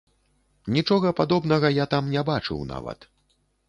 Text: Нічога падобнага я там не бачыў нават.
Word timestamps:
Нічога 0.77 1.13
падобнага 1.21 1.73
я 1.83 1.89
там 1.95 2.03
не 2.17 2.21
бачыў 2.35 2.69
нават. 2.75 2.99